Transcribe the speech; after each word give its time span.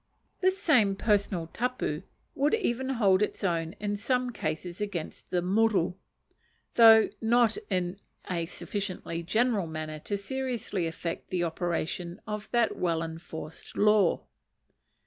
This 0.39 0.57
same 0.57 0.95
personal 0.95 1.45
tapu 1.53 2.01
would 2.33 2.55
even 2.55 2.89
hold 2.89 3.21
its 3.21 3.43
own 3.43 3.73
in 3.79 3.95
some 3.95 4.31
cases 4.31 4.81
against 4.81 5.29
the 5.29 5.43
muru; 5.43 5.93
though 6.73 7.09
not 7.21 7.55
in 7.69 7.99
a 8.27 8.47
sufficiently 8.47 9.21
general 9.21 9.67
manner 9.67 9.99
to 9.99 10.17
seriously 10.17 10.87
affect 10.87 11.29
the 11.29 11.43
operation 11.43 12.19
of 12.25 12.49
that 12.49 12.75
well 12.75 13.03
enforced 13.03 13.77
law. 13.77 14.25